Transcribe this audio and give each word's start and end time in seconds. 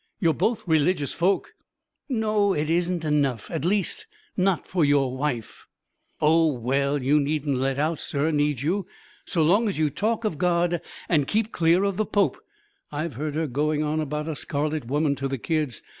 You're 0.19 0.33
both 0.33 0.67
religious 0.67 1.13
folk." 1.13 1.53
"No, 2.09 2.55
it 2.55 2.71
isn't 2.71 3.05
enough 3.05 3.51
at 3.51 3.63
least, 3.63 4.07
not 4.35 4.65
for 4.65 4.83
your 4.83 5.15
wife." 5.15 5.67
"Oh, 6.19 6.47
well, 6.51 7.03
you 7.03 7.19
needn't 7.19 7.59
let 7.59 7.77
out, 7.77 7.99
sir, 7.99 8.31
need 8.31 8.61
you? 8.61 8.87
So 9.25 9.43
long 9.43 9.69
as 9.69 9.77
you 9.77 9.91
talk 9.91 10.23
of 10.25 10.39
God 10.39 10.81
and 11.07 11.27
keep 11.27 11.51
clear 11.51 11.83
of 11.83 11.97
the 11.97 12.07
Pope. 12.07 12.39
I've 12.91 13.13
heard 13.13 13.35
her 13.35 13.45
going 13.45 13.83
on 13.83 13.99
about 13.99 14.27
a 14.27 14.35
Scarlet 14.35 14.87
Woman 14.87 15.13
to 15.17 15.27
the 15.27 15.37
kids. 15.37 15.83